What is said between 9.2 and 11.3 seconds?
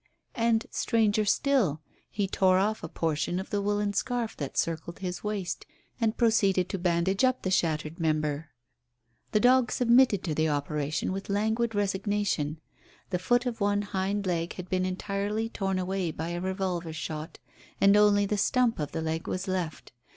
The dog submitted to the operation with